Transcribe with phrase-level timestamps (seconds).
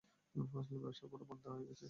[0.35, 1.79] ব্যবসা পুরো মান্দা হয়ে গেছে।